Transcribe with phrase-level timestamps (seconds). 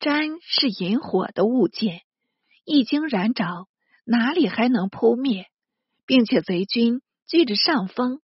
[0.00, 2.02] 毡是引火的物件，
[2.64, 3.66] 一经燃着，
[4.04, 5.46] 哪里还能扑灭？
[6.06, 8.20] 并且贼军聚着上风，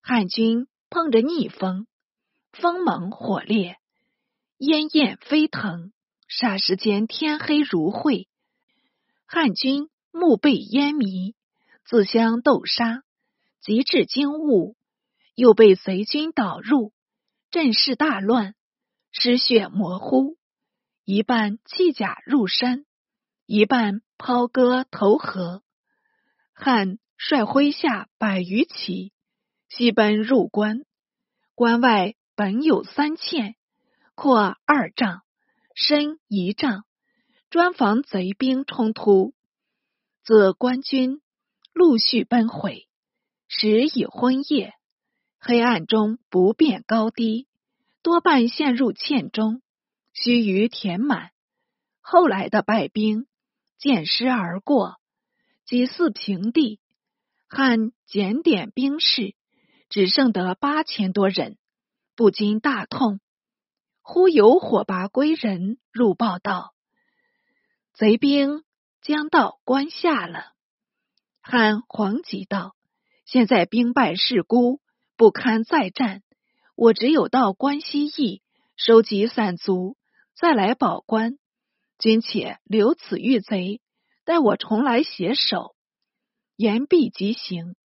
[0.00, 1.86] 汉军碰着逆风，
[2.50, 3.76] 风猛火烈，
[4.56, 5.92] 烟焰飞腾，
[6.28, 8.26] 霎时间天黑如晦。
[9.26, 11.34] 汉军目被烟迷，
[11.84, 13.02] 自相斗杀，
[13.60, 14.76] 极致惊雾，
[15.34, 16.92] 又被贼军导入，
[17.50, 18.54] 阵势大乱，
[19.10, 20.38] 失血模糊。
[21.04, 22.84] 一半弃甲入山，
[23.44, 25.64] 一半抛戈投河。
[26.52, 29.12] 汉率麾下百余骑，
[29.68, 30.84] 西奔入关。
[31.56, 33.56] 关外本有三堑，
[34.14, 35.22] 阔二丈，
[35.74, 36.84] 深一丈，
[37.50, 39.34] 专防贼兵冲突。
[40.22, 41.20] 自官军
[41.72, 42.86] 陆续奔回，
[43.48, 44.74] 时已昏夜，
[45.40, 47.48] 黑暗中不辨高低，
[48.02, 49.61] 多半陷入堑中。
[50.14, 51.30] 须臾填满，
[52.00, 53.26] 后来的败兵
[53.78, 54.98] 见尸而过，
[55.64, 56.80] 几似平地。
[57.48, 59.34] 汉检点兵士，
[59.88, 61.58] 只剩得八千多人，
[62.14, 63.20] 不禁大痛。
[64.00, 66.74] 忽有火拔归人入报道，
[67.92, 68.64] 贼兵
[69.00, 70.52] 将到关下了。
[71.40, 72.74] 汉惶急道
[73.24, 74.80] ：“现在兵败势孤，
[75.16, 76.22] 不堪再战，
[76.74, 78.42] 我只有到关西邑
[78.76, 79.96] 收集散卒。”
[80.42, 81.38] 再来保关，
[82.00, 83.80] 君且留此御贼，
[84.24, 85.76] 待我重来携手。
[86.56, 87.76] 言毕即行。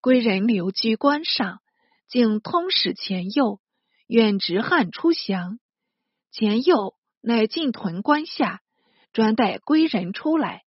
[0.00, 1.60] 归人留居关上，
[2.08, 3.60] 竟通使前右，
[4.08, 5.60] 愿直汉出降。
[6.32, 8.60] 前右乃进屯关下，
[9.12, 10.64] 专待归人出来。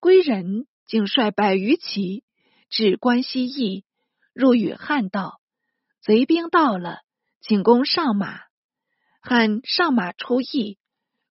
[0.00, 2.24] 归人竟率百余骑
[2.70, 3.84] 至关西邑，
[4.32, 5.38] 入与汉道：
[6.00, 7.00] 贼兵到了，
[7.42, 8.45] 请攻上马。
[9.28, 10.78] 汉上马出驿，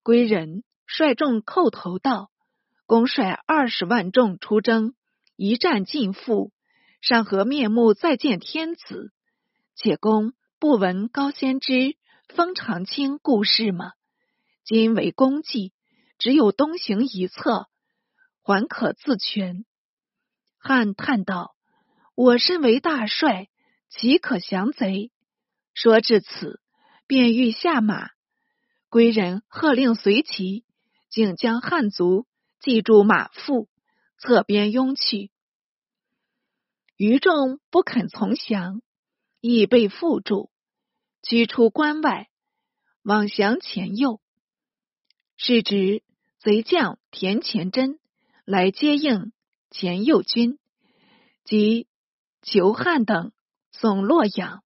[0.03, 2.29] 归人率众叩头道
[2.85, 4.95] ：“公率二十万众出征，
[5.38, 6.51] 一战尽负，
[7.00, 9.13] 上何面目再见天子？
[9.75, 11.95] 且公不闻高仙芝、
[12.28, 13.94] 封长清故事吗？
[14.66, 15.72] 今为公计，
[16.17, 17.69] 只有东行一策，
[18.41, 19.63] 还可自全。”
[20.59, 21.56] 汉叹道
[22.13, 23.47] ：“我身为大帅，
[23.88, 25.13] 岂可降贼？”
[25.73, 26.59] 说至此。
[27.07, 28.09] 便欲下马，
[28.89, 30.66] 归人喝令随骑，
[31.09, 32.25] 竟将汉族
[32.61, 33.69] 系住马腹，
[34.17, 35.31] 侧边拥去。
[36.97, 38.81] 余众不肯从降，
[39.39, 40.49] 亦被缚住，
[41.21, 42.29] 驱出关外，
[43.03, 44.19] 往降前右。
[45.38, 46.01] 是指
[46.39, 47.99] 贼将田前真
[48.45, 49.31] 来接应
[49.69, 50.57] 前右军，
[51.44, 51.88] 及
[52.41, 53.31] 裘汉等
[53.71, 54.63] 送洛阳。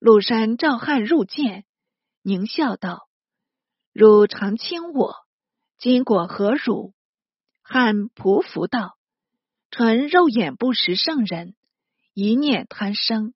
[0.00, 1.66] 陆山召汉入见，
[2.24, 3.10] 狞笑道
[3.92, 5.14] ：“汝常轻我，
[5.76, 6.94] 今果何辱？”
[7.60, 8.96] 汉匍匐道
[9.70, 11.54] ：“臣肉眼不识圣人，
[12.14, 13.34] 一念贪生，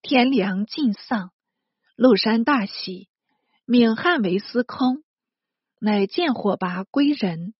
[0.00, 1.30] 天良尽丧。”
[1.94, 3.10] 陆山大喜，
[3.66, 5.04] 命汉为司空，
[5.78, 7.52] 乃见火拔归人，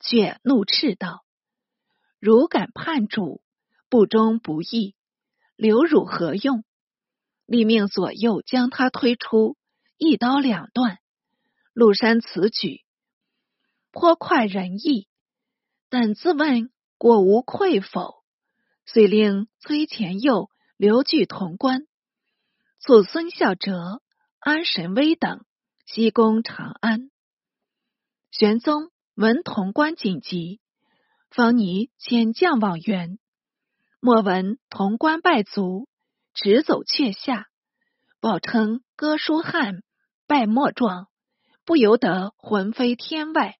[0.00, 1.24] 却怒斥道
[2.18, 3.40] ：“汝敢叛主，
[3.88, 4.96] 不忠不义，
[5.54, 6.64] 留汝何用？”
[7.48, 9.56] 立命左右将他推出，
[9.96, 10.98] 一刀两断。
[11.72, 12.82] 陆山此举
[13.90, 15.08] 颇快人意，
[15.88, 18.22] 但自问果无愧否？
[18.84, 21.86] 遂令崔前右留据潼关，
[22.80, 24.02] 促孙孝哲、
[24.40, 25.46] 安神威等
[25.86, 27.10] 西攻长安。
[28.30, 30.60] 玄宗闻潼关紧急，
[31.30, 33.18] 方拟遣将往援，
[34.00, 35.87] 莫闻潼关败卒。
[36.40, 37.48] 直走阙下，
[38.20, 39.82] 报称哥舒翰
[40.28, 41.08] 败莫状，
[41.64, 43.56] 不由得魂飞天外。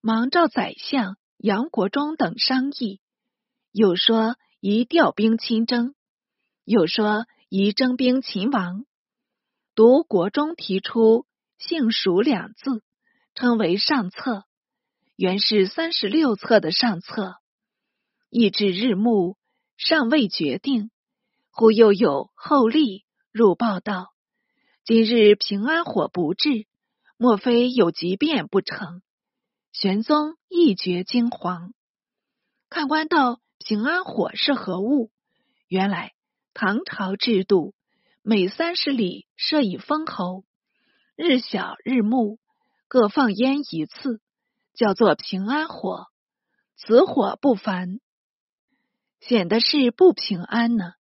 [0.00, 3.00] 忙召宰相杨国忠等商议，
[3.70, 5.94] 有说宜调兵亲征，
[6.64, 8.84] 有说宜征兵秦王。
[9.76, 11.24] 独国中提出
[11.56, 12.82] “幸蜀”两字，
[13.36, 14.42] 称为上策。
[15.14, 17.36] 原是三十六策的上策，
[18.28, 19.36] 意至日暮，
[19.76, 20.90] 尚未决定。
[21.54, 24.14] 忽又有后例入报道：
[24.84, 26.66] 今日平安火不至，
[27.18, 29.02] 莫非有急变不成？
[29.70, 31.72] 玄宗一觉惊惶。
[32.70, 35.10] 看官道：平安火是何物？
[35.68, 36.14] 原来
[36.54, 37.74] 唐朝制度，
[38.22, 40.44] 每三十里设一封侯，
[41.16, 42.38] 日小日暮
[42.88, 44.22] 各放烟一次，
[44.72, 46.06] 叫做平安火。
[46.76, 48.00] 此火不凡，
[49.20, 50.94] 显得是不平安呢。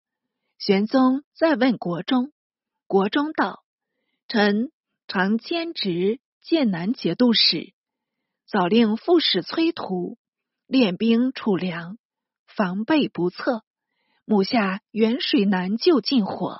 [0.59, 2.33] 玄宗再问国中，
[2.85, 3.63] 国中道
[4.27, 4.73] ：“臣
[5.07, 7.73] 常兼职剑南节度使，
[8.45, 10.17] 早令副使崔屠
[10.67, 11.97] 练兵储粮，
[12.45, 13.63] 防备不测。
[14.25, 16.59] 目下远水难救近火，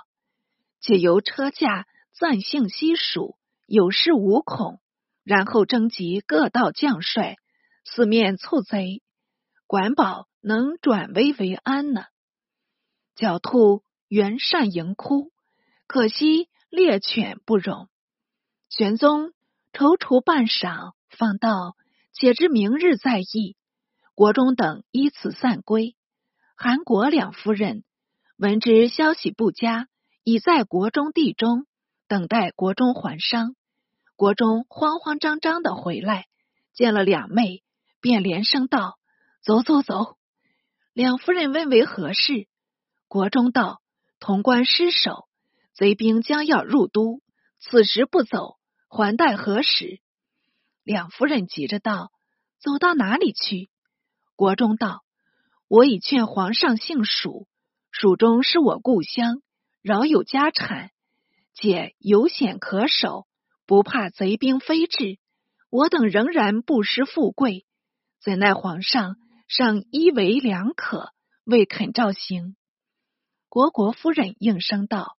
[0.80, 3.36] 且由车驾暂幸西蜀，
[3.66, 4.80] 有恃无恐。
[5.26, 7.36] 然后征集各道将帅，
[7.84, 9.04] 四面凑贼，
[9.68, 12.06] 管保能转危为安呢？
[13.18, 15.32] 狡兔袁善迎哭，
[15.86, 17.90] 可惜猎犬不容。
[18.68, 19.34] 玄宗
[19.72, 21.76] 踌躇半晌，方道
[22.12, 23.56] ：“且知明日再议。”
[24.16, 25.96] 国中等依此散归。
[26.58, 27.84] 韩国两夫人
[28.36, 29.88] 闻之消息不佳，
[30.24, 31.68] 已在国中地中
[32.08, 33.56] 等待国中还商。
[34.16, 36.26] 国中慌慌张张的回来，
[36.74, 37.64] 见了两妹，
[38.02, 38.98] 便连声道
[39.46, 40.18] ：“走走走！”
[40.94, 42.48] 两夫人问为何事，
[43.08, 43.79] 国中道
[44.20, 45.28] ：“潼关失守，
[45.74, 47.22] 贼兵将要入都，
[47.60, 48.58] 此时不走，
[48.88, 50.02] 还待何时？”
[50.84, 52.12] 两夫人急着道
[52.60, 53.70] ：“走到哪里去？”
[54.36, 55.04] 国中道
[55.68, 57.48] ：“我已劝皇上姓蜀，
[57.92, 59.42] 蜀中是我故乡，
[59.82, 60.92] 饶有家产，
[61.54, 63.26] 且有险可守。”
[63.66, 65.20] 不怕贼兵飞至，
[65.70, 67.68] 我等仍然不失富贵。
[68.20, 69.18] 怎奈皇上
[69.48, 71.14] 尚依为良可，
[71.44, 72.56] 未肯照行。
[73.50, 75.18] 国国夫人应声道：“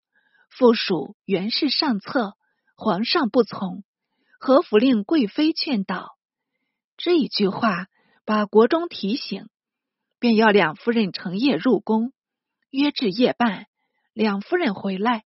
[0.49, 2.37] 附属原是上策，
[2.77, 3.83] 皇上不从，
[4.39, 6.17] 何府令贵妃劝导？”
[6.97, 7.89] 这一句话
[8.25, 9.49] 把国中提醒，
[10.19, 12.13] 便要两夫人成夜入宫。
[12.71, 13.67] 约至夜半，
[14.13, 15.25] 两夫人回来，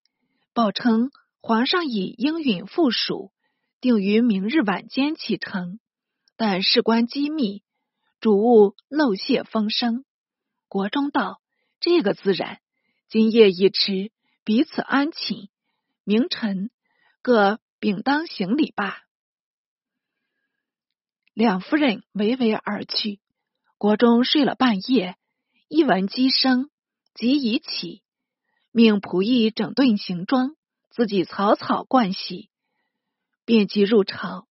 [0.54, 1.12] 报称。
[1.46, 3.34] 皇上已应允附属，
[3.82, 5.82] 定于明日晚间启程，
[6.38, 7.64] 但事关机密，
[8.22, 10.06] 主务漏泄风声。
[10.70, 11.42] 国中道
[11.82, 12.62] ：“这个自然。
[13.14, 14.12] 今夜已迟，
[14.44, 15.50] 彼此安寝，
[16.04, 16.72] 明晨
[17.22, 19.04] 各秉当行礼罢。”
[21.36, 23.20] 两夫人娓娓而去。
[23.78, 25.16] 国中睡了半夜，
[25.68, 26.72] 一闻鸡声，
[27.14, 28.02] 即已起，
[28.72, 30.56] 命仆役整顿行装。
[30.90, 32.50] 自己草草盥洗，
[33.46, 34.48] 便即入朝。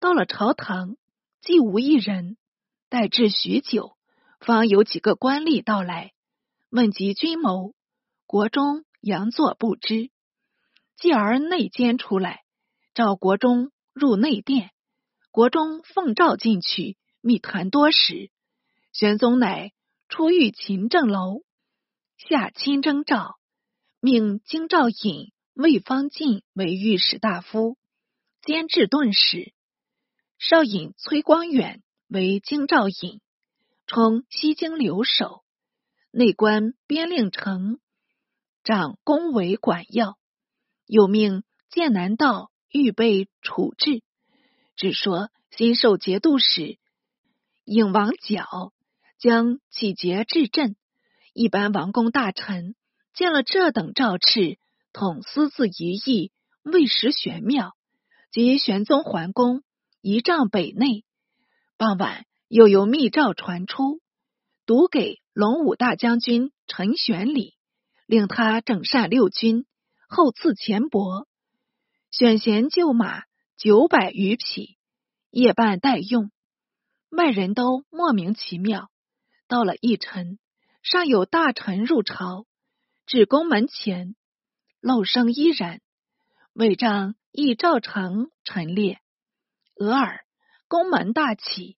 [0.00, 0.96] 到了朝堂，
[1.40, 2.36] 既无一人。
[2.88, 3.96] 待至许久，
[4.40, 6.12] 方有几个官吏到来，
[6.70, 7.72] 问及军谋。
[8.30, 10.12] 国中佯作不知。
[10.96, 12.44] 继而内监出来，
[12.94, 14.70] 召国中入内殿。
[15.32, 18.30] 国中奉诏进去，密谈多时。
[18.92, 19.72] 玄宗乃
[20.08, 21.42] 出御勤政楼，
[22.18, 23.34] 下亲征诏，
[23.98, 25.32] 命京兆尹。
[25.54, 27.78] 魏方进为御史大夫，
[28.42, 29.52] 兼制顿使；
[30.38, 33.20] 少尹崔光远为京兆尹，
[33.88, 35.42] 充西京留守。
[36.12, 37.80] 内官边令丞
[38.62, 40.18] 掌宫闱管要，
[40.86, 44.02] 又命剑南道预备处置。
[44.76, 46.78] 只说新授节度使
[47.64, 48.72] 尹王角
[49.18, 50.76] 将启节至镇，
[51.32, 52.74] 一般王公大臣
[53.14, 54.58] 见了这等诏敕。
[54.92, 56.32] 统私自一役，
[56.64, 57.76] 未识玄妙。
[58.32, 59.62] 及玄宗还宫，
[60.00, 61.04] 仪仗北内。
[61.76, 64.00] 傍晚，又有密诏传出，
[64.66, 67.54] 读给龙武大将军陈玄礼，
[68.10, 69.66] 令他整善六军，
[70.08, 71.26] 后赐钱帛，
[72.10, 73.22] 选贤就马
[73.56, 74.76] 九百余匹，
[75.30, 76.32] 夜半待用。
[77.10, 78.90] 外人都莫名其妙。
[79.46, 80.40] 到了一晨，
[80.82, 82.46] 尚有大臣入朝，
[83.06, 84.16] 至宫门前。
[84.80, 85.80] 漏声依然，
[86.52, 88.98] 伪帐亦照常陈列。
[89.76, 90.24] 俄尔
[90.66, 91.76] 宫门大起，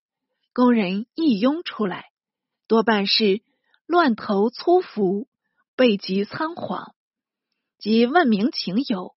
[0.54, 2.06] 宫人一拥出来，
[2.68, 3.42] 多半是
[3.84, 5.28] 乱头粗服，
[5.82, 6.94] 背极仓皇。
[7.76, 9.16] 即问明情由，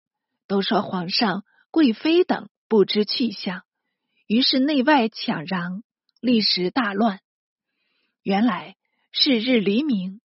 [0.47, 1.42] 都说皇上、
[1.73, 3.64] 贵妃等不知去向，
[4.28, 5.83] 于是内外抢攘，
[6.21, 7.19] 历时大乱。
[8.23, 8.76] 原来
[9.11, 10.21] 是日黎明，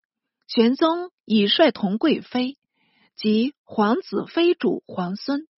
[0.46, 2.58] 玄宗已率同贵妃。
[3.16, 5.48] 及皇子妃主皇孙，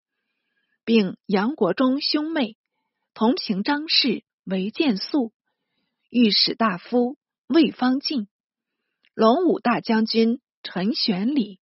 [0.84, 2.56] 并杨国忠兄妹
[3.14, 5.32] 同平张氏为建肃，
[6.08, 7.16] 御史大夫
[7.48, 8.28] 魏方进，
[9.12, 11.60] 龙武大将军陈玄礼，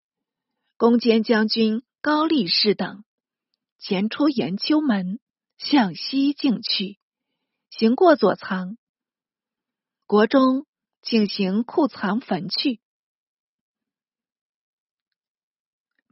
[0.77, 3.03] 攻坚将军高力士等，
[3.79, 5.19] 前出延秋门，
[5.57, 6.99] 向西径去。
[7.69, 8.77] 行过左藏，
[10.05, 10.65] 国中
[11.01, 12.79] 请行库藏坟去。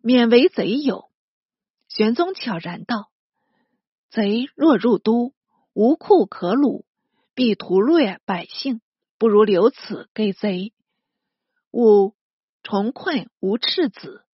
[0.02, 1.12] 免为贼有。
[1.88, 3.12] 玄宗悄然道
[4.10, 5.34] ：“贼若入都，
[5.74, 6.86] 无库可掳，
[7.36, 8.82] 必屠掠百姓，
[9.18, 10.74] 不如留此给贼，
[11.72, 12.16] 勿
[12.64, 14.26] 重困无赤子。”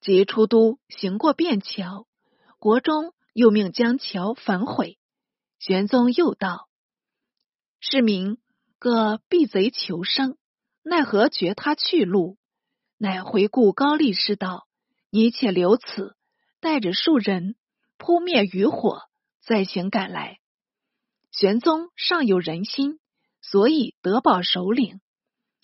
[0.00, 2.06] 即出都，行过便桥，
[2.58, 4.98] 国中又命将桥焚毁。
[5.58, 6.68] 玄宗又道
[7.80, 8.38] ：“是民
[8.78, 10.38] 各避贼求生，
[10.82, 12.38] 奈何绝他去路？”
[12.96, 14.68] 乃回顾高力士道
[15.10, 16.16] ：“你且留此，
[16.60, 17.56] 带着数人
[17.96, 19.02] 扑灭余火，
[19.40, 20.38] 再行赶来。”
[21.30, 23.00] 玄宗尚有人心，
[23.40, 25.00] 所以得保首领。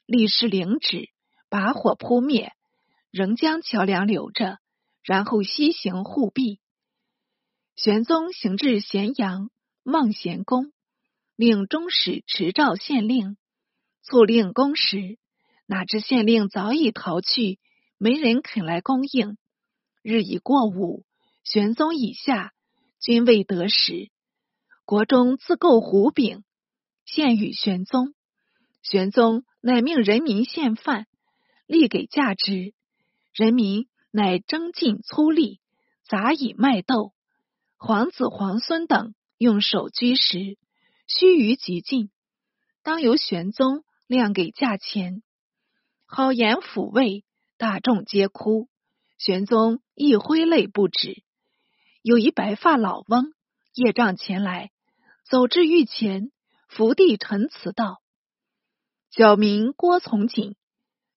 [0.06, 1.08] 力士领旨，
[1.48, 2.52] 把火扑灭，
[3.10, 4.58] 仍将桥梁留着，
[5.02, 6.60] 然后西行护壁。
[7.76, 9.50] 玄宗行至咸阳
[9.82, 10.72] 望贤宫，
[11.36, 13.36] 令中使持诏县令，
[14.02, 15.18] 促令公时。
[15.66, 17.58] 哪知县令早已逃去，
[17.96, 19.38] 没人肯来供应。
[20.02, 21.06] 日已过午，
[21.42, 22.52] 玄宗以下
[23.00, 24.10] 均未得食。
[24.84, 26.44] 国中自购胡饼，
[27.06, 28.14] 献与玄宗。
[28.82, 31.06] 玄宗乃命人民献饭，
[31.66, 32.74] 立给价之。
[33.32, 35.58] 人民乃蒸尽粗粝，
[36.06, 37.14] 杂以麦豆。
[37.78, 40.58] 皇子皇孙等用手居食，
[41.06, 42.10] 须臾即尽。
[42.82, 45.22] 当由玄宗量给价钱。
[46.04, 47.24] 好言抚慰，
[47.56, 48.68] 大众皆哭。
[49.16, 51.22] 玄宗亦挥泪不止。
[52.02, 53.32] 有一白发老翁
[53.72, 54.70] 夜杖前来，
[55.24, 56.30] 走至御前，
[56.68, 58.02] 伏地陈词道
[59.16, 60.56] ：“小民郭从景，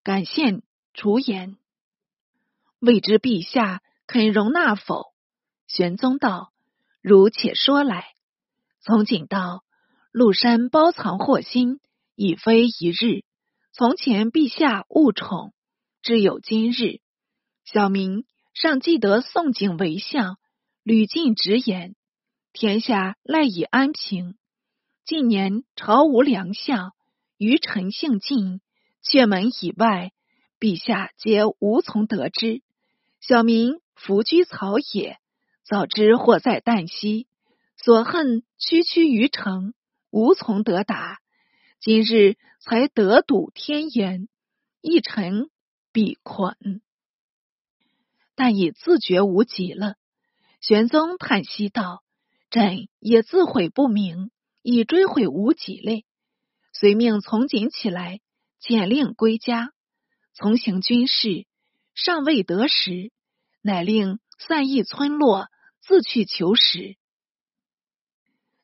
[0.04, 0.62] 感献
[0.94, 1.58] 除言，
[2.77, 5.13] 未知陛下肯容纳否？”
[5.66, 6.54] 玄宗道
[7.01, 8.06] ：“如且说来。”
[8.82, 9.63] 从景道
[10.13, 11.80] ：“禄山包藏祸心，
[12.13, 13.24] 已非一日。”
[13.74, 15.56] 从前陛下误宠，
[16.04, 17.01] 至有今日。
[17.66, 20.38] 小民尚记得宋景为相，
[20.84, 21.96] 屡进直言，
[22.54, 24.38] 天下赖以安平。
[25.04, 26.94] 近年朝无良相，
[27.38, 28.62] 余臣姓尽，
[29.03, 30.12] 阙门以外，
[30.60, 32.63] 陛下皆无从得知。
[33.20, 35.20] 小民伏居草野，
[35.63, 37.27] 早知祸在旦夕，
[37.75, 39.75] 所恨区区于城，
[40.10, 41.20] 无从得达。
[41.79, 44.27] 今日才得睹天颜，
[44.82, 45.51] 一臣
[45.91, 46.82] 必困，
[48.34, 49.94] 但已自觉无极了。
[50.60, 52.01] 玄宗叹息道
[52.50, 54.32] ：“朕也自悔不明，
[54.63, 56.03] 已追悔无几类。”
[56.79, 58.19] 遂命从锦起来，
[58.60, 59.74] 简令归家，
[60.36, 61.48] 从行军事，
[61.96, 63.12] 尚未得时，
[63.63, 65.48] 乃令散逸村落，
[65.81, 66.96] 自去求食。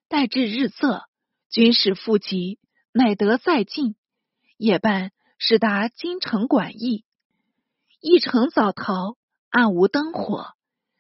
[0.08, 1.06] 待至日色，
[1.50, 2.60] 军事复集。
[2.92, 3.96] 乃得再进，
[4.58, 7.04] 夜半使达京城馆驿，
[8.00, 9.18] 一城早逃，
[9.50, 10.52] 暗无灯火，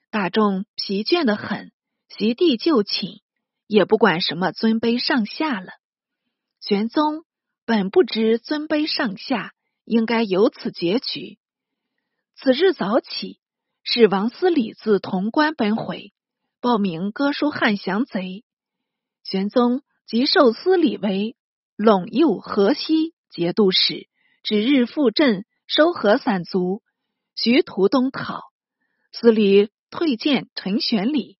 [0.09, 1.71] 大众疲倦的很，
[2.09, 3.21] 席地就寝，
[3.67, 5.73] 也不管什么尊卑上下了。
[6.65, 7.25] 玄宗
[7.65, 9.51] 本不知尊卑上下，
[9.83, 11.37] 应该由此结局。
[12.35, 13.41] 此日早起，
[13.83, 16.13] 使王思礼自潼关奔回，
[16.61, 18.45] 报名哥舒翰降贼。
[19.25, 21.35] 玄宗即授司礼为。
[21.75, 24.07] 陇右河西节度使，
[24.41, 26.81] 指日赴镇收合散卒，
[27.35, 28.41] 徐图东讨。
[29.11, 31.37] 司礼退见陈玄礼，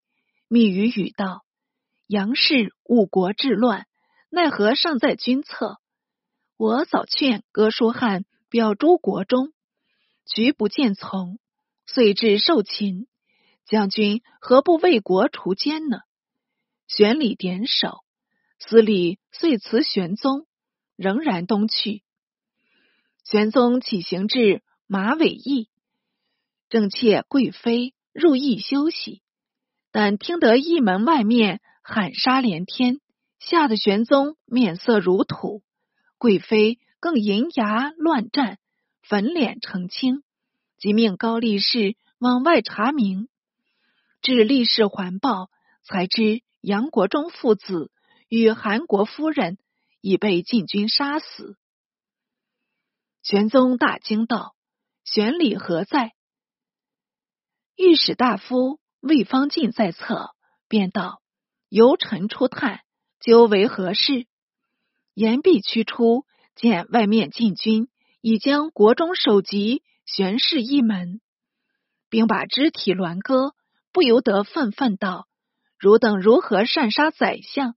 [0.50, 1.46] 密语语道
[2.08, 3.86] ：“杨氏误国治乱，
[4.36, 5.78] 奈何尚在军侧？
[6.58, 9.54] 我早劝哥舒翰表诸国中，
[10.26, 11.38] 局不见从，
[11.86, 13.06] 遂至受擒。
[13.64, 16.00] 将军何不为国除奸呢？”
[16.90, 18.04] 玄礼点首。
[18.58, 20.48] 司礼遂辞玄宗，
[20.96, 22.02] 仍然东去。
[23.24, 25.70] 玄宗起行至马尾驿，
[26.70, 29.22] 正妾贵妃入驿休息，
[29.92, 33.00] 但听得驿门外面喊杀连天，
[33.46, 35.64] 吓得玄宗面色如土。
[36.18, 38.58] 贵妃更银牙乱战，
[39.02, 40.24] 粉脸澄青，
[40.78, 43.28] 即命高力士往外查明。
[44.22, 45.50] 至力士环报，
[45.84, 47.92] 才知杨国忠父子。
[48.30, 49.60] 与韩国夫人
[50.02, 51.56] 已被禁军杀死。
[53.22, 54.56] 玄宗大惊道
[55.06, 56.14] ：“玄礼何在？”
[57.78, 60.32] 御史大夫魏方进在侧，
[60.68, 61.22] 便道
[61.70, 62.82] ：“由臣出探，
[63.24, 64.28] 究为何事？”
[65.16, 66.26] 言毕驱出，
[66.56, 67.88] 见外面禁军
[68.22, 71.22] 已将国中首级悬饰一门，
[72.10, 73.56] 并把肢体挛割，
[73.92, 75.28] 不由得愤愤道
[75.80, 77.76] ：“汝等如何擅杀宰相？”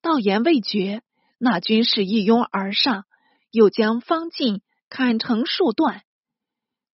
[0.00, 1.02] 道言未绝，
[1.38, 3.04] 那军士一拥而上，
[3.50, 6.04] 又将方进砍成数段。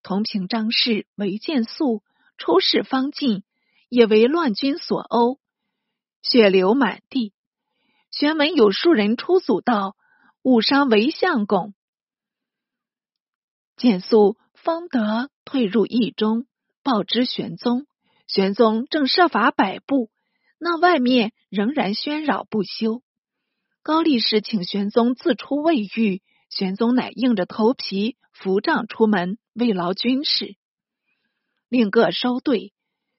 [0.02, 2.02] 同平张氏为见素，
[2.38, 3.45] 出使方进，
[3.90, 5.38] 也为乱军所殴，
[6.23, 7.34] 血流满地。
[8.16, 9.97] 玄门有数人出阻道，
[10.42, 11.75] 误伤为相公。
[13.76, 16.47] 简素方得退入驿中，
[16.85, 17.88] 报知玄宗。
[18.28, 20.11] 玄宗正设法摆布，
[20.59, 23.02] 那外面仍然喧扰不休。
[23.83, 30.54] 高力士请玄宗自出未遇，玄宗乃硬着头皮扶杖出门慰劳军士，
[31.68, 32.73] 令各收队。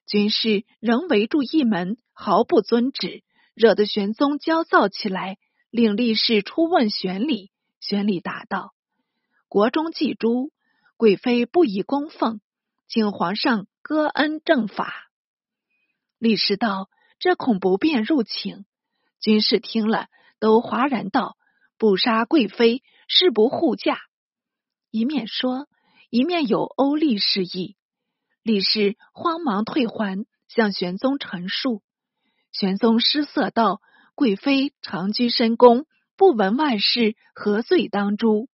[0.06, 3.22] 军士仍围住一门，毫不遵旨，
[3.56, 5.38] 惹得玄宗焦躁起来，
[5.70, 7.50] 令力士出问玄礼。
[7.80, 8.74] 玄礼答道
[9.48, 10.52] ：“国中祭诸，
[10.98, 12.40] 贵妃不宜供奉，
[12.86, 15.10] 请皇上割恩正法。”
[16.18, 18.66] 力士道：“这恐不便入请。”
[19.22, 20.08] 军士听了，
[20.38, 21.38] 都哗然道
[21.78, 24.00] ：“不杀贵妃，誓不护驾。”
[24.92, 25.66] 一面说，
[26.10, 27.74] 一面有欧力示意。
[28.42, 31.82] 李氏慌忙退还，向玄宗陈述。
[32.58, 33.82] 玄宗失色道
[34.16, 35.84] ：“贵妃长居深宫，
[36.16, 38.48] 不闻外事，何罪当诛？”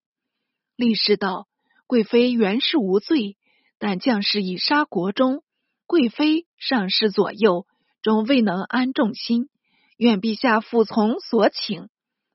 [0.75, 1.47] 李氏道
[1.87, 3.37] ：“贵妃原是无罪，
[3.78, 5.44] 但将士已杀国中，
[5.87, 7.68] 贵妃上侍左右，
[8.02, 9.49] 终未能安众心。
[9.97, 11.88] 愿陛下服从所请，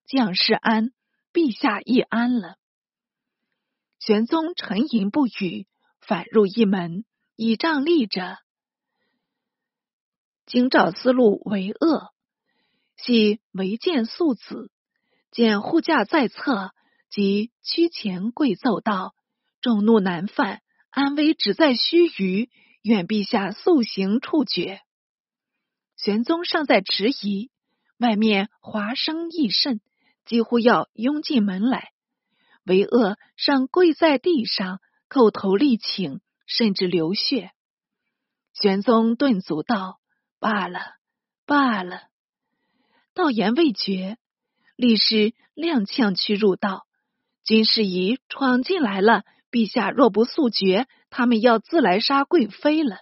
[0.05, 0.91] 将士安，
[1.33, 2.55] 陛下亦安了。”
[4.00, 5.67] 玄宗沉吟不语，
[6.00, 7.03] 反入一门。
[7.36, 8.38] 倚杖立着，
[10.47, 12.11] 京兆思路为恶，
[12.95, 14.71] 系违见素子，
[15.29, 16.71] 见护驾在侧，
[17.11, 19.13] 即屈前跪奏道
[19.61, 22.49] ：“众怒难犯，安危只在须臾，
[22.81, 24.81] 愿陛下速行处决。”
[25.97, 27.51] 玄宗尚在迟疑，
[27.99, 29.81] 外面哗声亦甚，
[30.25, 31.91] 几乎要拥进门来。
[32.63, 36.21] 为恶尚跪在地上，叩头力请。
[36.49, 37.51] 甚至流血，
[38.53, 39.99] 玄宗顿足道
[40.39, 40.96] ：“罢了，
[41.46, 42.03] 罢了。”
[43.13, 44.17] 道言未绝，
[44.75, 46.86] 立士踉跄去入道
[47.44, 53.00] ：“军士已闯进来了，陛下若不速决，他们要自来杀贵妃了。”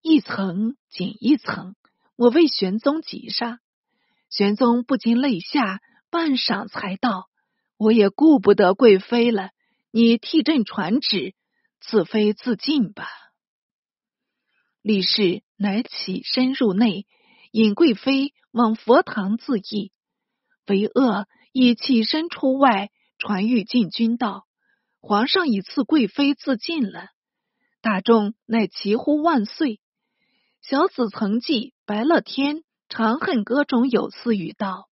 [0.00, 1.74] 一层紧一层，
[2.16, 3.60] 我为玄宗急杀。
[4.30, 7.28] 玄宗不禁泪下，半晌才道
[7.76, 9.50] ：“我也顾不得贵妃了，
[9.90, 11.34] 你替朕传旨。”
[11.84, 13.08] 自飞自尽吧。
[14.82, 17.06] 李氏乃起身入内，
[17.52, 19.92] 引贵妃往佛堂自缢。
[20.66, 24.44] 为恶亦起身出外，传谕禁军道
[25.00, 27.10] ：“皇上已赐贵妃自尽了。”
[27.80, 29.80] 大众乃齐呼万岁。
[30.62, 32.56] 小子曾记白乐天
[32.88, 34.88] 《长恨歌》中有词语道：“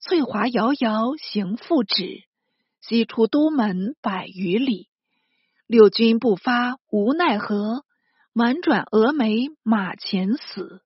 [0.00, 2.24] 翠华遥遥行复止，
[2.82, 4.88] 西出都门百余里。”
[5.66, 7.84] 六军不发无奈何，
[8.34, 10.82] 婉转蛾眉马前死。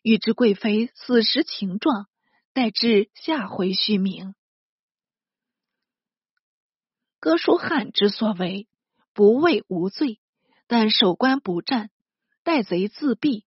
[0.00, 2.06] 欲知贵妃死时情状，
[2.54, 4.34] 待至下回续明。
[7.20, 8.66] 哥舒翰之所为，
[9.12, 10.20] 不畏无罪，
[10.66, 11.90] 但守关不战，
[12.44, 13.44] 待贼自毙，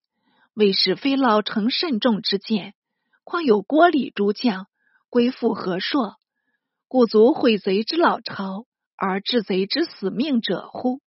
[0.53, 2.75] 为使非老成慎重之见。
[3.23, 4.67] 况有郭李诸将
[5.09, 6.17] 归附何硕，
[6.87, 8.67] 故足毁贼之老巢。
[8.95, 11.01] 而治贼之死命者乎？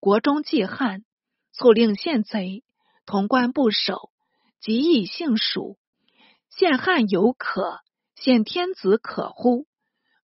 [0.00, 1.04] 国中忌汉，
[1.52, 2.62] 促令献贼，
[3.04, 4.10] 潼关不守，
[4.60, 5.76] 即以姓蜀。
[6.50, 7.80] 献汉有可，
[8.14, 9.66] 献天子可乎？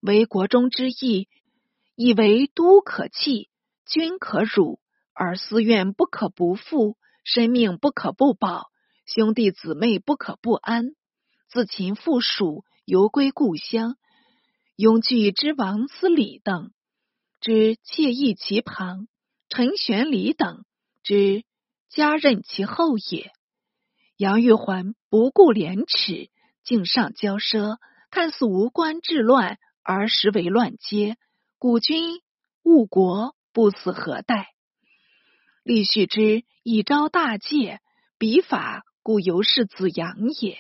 [0.01, 1.29] 为国中之义，
[1.97, 3.51] 以为都可弃，
[3.85, 4.79] 君可辱，
[5.13, 8.71] 而私怨不可不负，生命不可不保，
[9.07, 10.95] 兄弟姊妹不可不安。
[11.49, 13.97] 自秦复蜀，犹归故乡。
[14.77, 16.73] 拥具之王思礼等
[17.41, 19.07] 之妾意其旁，
[19.49, 20.65] 陈玄礼等
[21.03, 21.45] 之
[21.89, 23.31] 家任其后也。
[24.17, 26.31] 杨玉环不顾廉耻，
[26.65, 27.79] 敬上骄奢，
[28.11, 31.17] 看似无关治乱，而实为乱阶。
[31.59, 32.21] 古君
[32.63, 34.49] 误国，不死何待？
[35.63, 37.81] 立续之以昭大戒，
[38.19, 40.59] 笔法故犹是子阳也。